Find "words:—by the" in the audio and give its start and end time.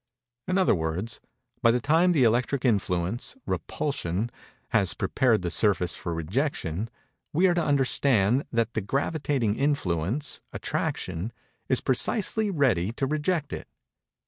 0.73-1.79